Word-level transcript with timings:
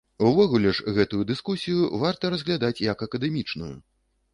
Увогуле 0.27 0.71
ж 0.77 0.93
гэтую 0.95 1.21
дыскусію 1.33 1.93
варта 2.07 2.23
разглядаць 2.35 2.77
як 2.91 3.09
акадэмічную. 3.09 3.75